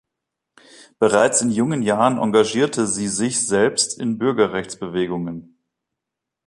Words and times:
Bereits 0.97 1.43
in 1.43 1.51
jungen 1.51 1.83
Jahren 1.83 2.17
engagierte 2.17 2.87
sie 2.87 3.07
sich 3.07 3.45
selbst 3.47 3.99
in 3.99 4.17
Bürgerrechtsbewegungen. 4.17 5.59